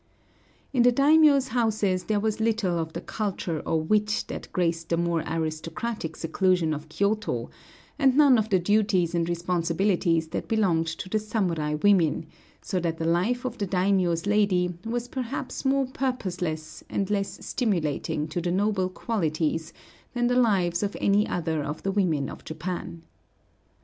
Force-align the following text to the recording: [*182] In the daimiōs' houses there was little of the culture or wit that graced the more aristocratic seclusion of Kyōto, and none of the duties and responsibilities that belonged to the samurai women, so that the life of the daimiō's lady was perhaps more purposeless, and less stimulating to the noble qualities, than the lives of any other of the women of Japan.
[*182] 0.73 0.73
In 0.73 0.81
the 0.81 0.91
daimiōs' 1.31 1.47
houses 1.49 2.05
there 2.05 2.19
was 2.19 2.39
little 2.39 2.79
of 2.79 2.93
the 2.93 3.01
culture 3.01 3.59
or 3.67 3.79
wit 3.79 4.25
that 4.29 4.51
graced 4.51 4.89
the 4.89 4.97
more 4.97 5.23
aristocratic 5.27 6.15
seclusion 6.15 6.73
of 6.73 6.89
Kyōto, 6.89 7.51
and 7.99 8.17
none 8.17 8.39
of 8.39 8.49
the 8.49 8.57
duties 8.57 9.13
and 9.13 9.29
responsibilities 9.29 10.29
that 10.29 10.47
belonged 10.47 10.87
to 10.87 11.07
the 11.07 11.19
samurai 11.19 11.75
women, 11.83 12.25
so 12.63 12.79
that 12.79 12.97
the 12.97 13.05
life 13.05 13.45
of 13.45 13.59
the 13.59 13.67
daimiō's 13.67 14.25
lady 14.25 14.73
was 14.85 15.07
perhaps 15.07 15.63
more 15.65 15.85
purposeless, 15.85 16.83
and 16.89 17.11
less 17.11 17.45
stimulating 17.45 18.27
to 18.27 18.41
the 18.41 18.51
noble 18.51 18.89
qualities, 18.89 19.71
than 20.15 20.25
the 20.25 20.35
lives 20.35 20.81
of 20.81 20.97
any 20.99 21.27
other 21.27 21.61
of 21.63 21.83
the 21.83 21.91
women 21.91 22.27
of 22.27 22.43
Japan. 22.43 23.03